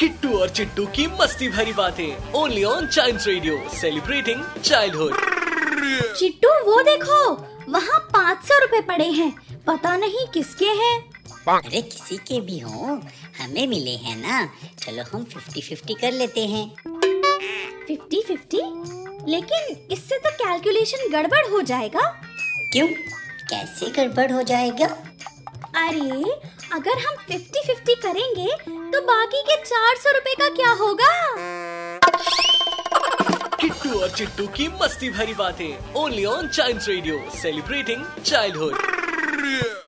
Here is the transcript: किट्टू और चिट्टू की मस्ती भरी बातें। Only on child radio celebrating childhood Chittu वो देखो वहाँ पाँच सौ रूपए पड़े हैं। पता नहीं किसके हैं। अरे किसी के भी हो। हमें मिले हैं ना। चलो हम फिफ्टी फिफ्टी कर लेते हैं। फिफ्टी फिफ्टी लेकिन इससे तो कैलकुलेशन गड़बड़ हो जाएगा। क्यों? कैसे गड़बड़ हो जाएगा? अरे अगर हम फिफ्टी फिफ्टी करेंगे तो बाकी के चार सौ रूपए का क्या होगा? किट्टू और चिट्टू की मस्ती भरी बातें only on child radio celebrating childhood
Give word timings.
किट्टू 0.00 0.38
और 0.38 0.48
चिट्टू 0.48 0.84
की 0.86 1.06
मस्ती 1.20 1.48
भरी 1.48 1.72
बातें। 1.72 2.32
Only 2.32 2.64
on 2.64 2.86
child 2.86 3.20
radio 3.26 3.56
celebrating 3.74 4.42
childhood 4.64 5.14
Chittu 6.18 6.48
वो 6.66 6.82
देखो 6.82 7.16
वहाँ 7.72 7.98
पाँच 8.12 8.44
सौ 8.44 8.58
रूपए 8.58 8.80
पड़े 8.80 9.04
हैं। 9.04 9.30
पता 9.66 9.96
नहीं 9.96 10.26
किसके 10.26 10.68
हैं। 10.80 10.98
अरे 11.48 11.80
किसी 11.82 12.16
के 12.16 12.40
भी 12.40 12.58
हो। 12.58 13.00
हमें 13.40 13.66
मिले 13.66 13.96
हैं 13.96 14.16
ना। 14.16 14.44
चलो 14.78 15.04
हम 15.12 15.24
फिफ्टी 15.24 15.60
फिफ्टी 15.60 15.94
कर 15.94 16.12
लेते 16.12 16.46
हैं। 16.46 16.66
फिफ्टी 17.86 18.22
फिफ्टी 18.22 18.62
लेकिन 19.30 19.76
इससे 19.90 20.18
तो 20.18 20.30
कैलकुलेशन 20.34 21.08
गड़बड़ 21.12 21.46
हो 21.50 21.62
जाएगा। 21.62 22.06
क्यों? 22.72 22.88
कैसे 23.50 23.90
गड़बड़ 23.90 24.30
हो 24.32 24.42
जाएगा? 24.42 24.86
अरे 25.76 26.24
अगर 26.72 26.98
हम 26.98 27.14
फिफ्टी 27.28 27.60
फिफ्टी 27.66 27.94
करेंगे 28.02 28.46
तो 28.92 29.00
बाकी 29.06 29.42
के 29.42 29.56
चार 29.64 29.96
सौ 29.96 30.10
रूपए 30.12 30.34
का 30.40 30.48
क्या 30.56 30.70
होगा? 30.80 31.10
किट्टू 33.60 34.00
और 34.00 34.10
चिट्टू 34.10 34.46
की 34.56 34.68
मस्ती 34.82 35.10
भरी 35.10 35.34
बातें 35.34 35.94
only 36.02 36.24
on 36.34 36.48
child 36.48 36.88
radio 36.88 37.18
celebrating 37.42 38.04
childhood 38.24 39.86